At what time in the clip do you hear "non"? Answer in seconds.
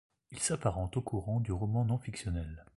1.85-1.99